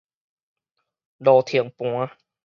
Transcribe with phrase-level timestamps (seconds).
[1.19, 2.09] 落停盤